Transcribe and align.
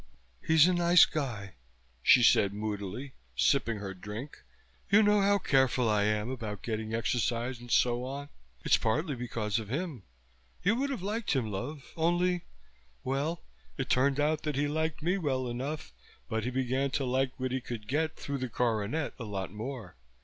"He's 0.43 0.65
a 0.67 0.73
nice 0.73 1.05
guy," 1.05 1.53
she 2.01 2.23
said 2.23 2.55
moodily, 2.55 3.13
sipping 3.35 3.77
her 3.77 3.93
drink. 3.93 4.41
"You 4.89 5.03
know 5.03 5.21
how 5.21 5.37
careful 5.37 5.87
I 5.87 6.05
am 6.05 6.27
about 6.31 6.63
getting 6.63 6.95
exercise 6.95 7.59
and 7.59 7.69
so 7.69 8.03
on? 8.05 8.29
It's 8.65 8.77
partly 8.77 9.13
because 9.13 9.59
of 9.59 9.69
him. 9.69 10.01
You 10.63 10.73
would 10.77 10.89
have 10.89 11.03
liked 11.03 11.33
him, 11.35 11.51
love, 11.51 11.93
only 11.95 12.45
well, 13.03 13.43
it 13.77 13.91
turned 13.91 14.19
out 14.19 14.41
that 14.41 14.55
he 14.55 14.67
liked 14.67 15.03
me 15.03 15.19
well 15.19 15.47
enough, 15.47 15.93
but 16.27 16.45
he 16.45 16.49
began 16.49 16.89
to 16.97 17.05
like 17.05 17.39
what 17.39 17.51
he 17.51 17.61
could 17.61 17.87
get 17.87 18.15
through 18.15 18.39
the 18.39 18.49
coronet 18.49 19.13
a 19.19 19.23
lot 19.23 19.51
more. 19.51 19.97